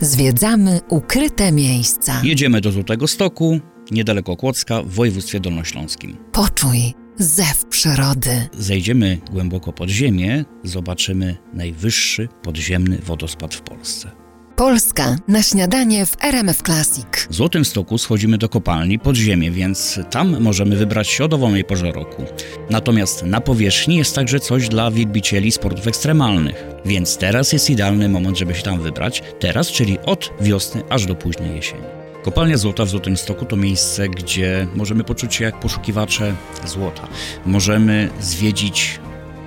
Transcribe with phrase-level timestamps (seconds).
[0.00, 2.20] Zwiedzamy ukryte miejsca.
[2.24, 6.16] Jedziemy do Złotego Stoku, niedaleko Kłodzka, w województwie dolnośląskim.
[6.32, 8.48] Poczuj zew przyrody.
[8.58, 14.10] Zejdziemy głęboko pod ziemię, zobaczymy najwyższy podziemny wodospad w Polsce.
[14.58, 17.06] Polska na śniadanie w RMF Classic.
[17.30, 21.64] W Złotym Stoku schodzimy do kopalni pod ziemię, więc tam możemy wybrać się o dowolnej
[21.64, 22.24] porze roku.
[22.70, 28.38] Natomiast na powierzchni jest także coś dla wielbicieli sportów ekstremalnych, więc teraz jest idealny moment,
[28.38, 29.22] żeby się tam wybrać.
[29.40, 31.84] Teraz, czyli od wiosny aż do późnej jesieni.
[32.22, 36.34] Kopalnia Złota w Złotym Stoku to miejsce, gdzie możemy poczuć się jak poszukiwacze
[36.66, 37.08] złota.
[37.46, 39.00] Możemy zwiedzić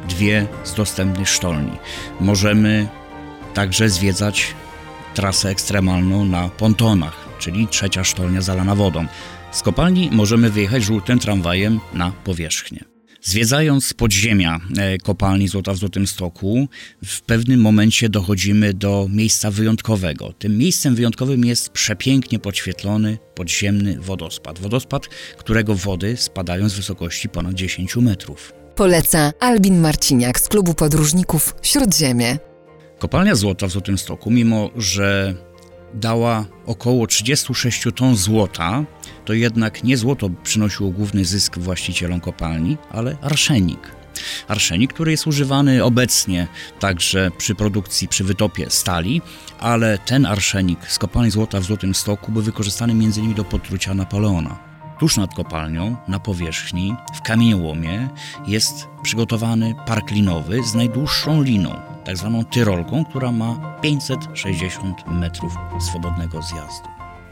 [0.09, 1.77] dwie z dostępnych sztolni.
[2.19, 2.87] Możemy
[3.53, 4.53] także zwiedzać
[5.13, 9.05] trasę ekstremalną na pontonach, czyli trzecia sztolnia zalana wodą.
[9.51, 12.91] Z kopalni możemy wyjechać żółtym tramwajem na powierzchnię.
[13.23, 16.67] Zwiedzając podziemia e, kopalni Złota w Złotym Stoku,
[17.05, 20.33] w pewnym momencie dochodzimy do miejsca wyjątkowego.
[20.33, 24.59] Tym miejscem wyjątkowym jest przepięknie podświetlony podziemny wodospad.
[24.59, 28.53] Wodospad, którego wody spadają z wysokości ponad 10 metrów.
[28.75, 32.50] Poleca Albin Marciniak z klubu podróżników Śródziemie.
[33.01, 35.35] Kopalnia złota w Złotym Stoku, mimo że
[35.93, 38.83] dała około 36 ton złota,
[39.25, 43.91] to jednak nie złoto przynosiło główny zysk właścicielom kopalni, ale arszenik.
[44.47, 46.47] Arszenik, który jest używany obecnie
[46.79, 49.21] także przy produkcji, przy wytopie stali,
[49.59, 53.33] ale ten arszenik z kopalni złota w Złotym Stoku był wykorzystany m.in.
[53.33, 54.59] do potrucia Napoleona.
[54.99, 58.09] Tuż nad kopalnią, na powierzchni, w kamieniołomie,
[58.47, 66.41] jest przygotowany park linowy z najdłuższą liną, tak zwaną tyrolką, która ma 560 metrów swobodnego
[66.41, 66.89] zjazdu.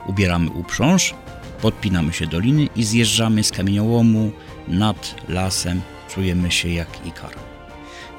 [0.08, 1.14] Ubieramy uprząż,
[1.62, 4.32] podpinamy się do liny i zjeżdżamy z kamieniołomu
[4.68, 5.82] nad lasem.
[6.10, 7.32] Czujemy się jak ikar.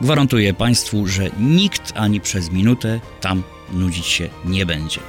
[0.00, 5.00] Gwarantuję Państwu, że nikt ani przez minutę tam nudzić się nie będzie.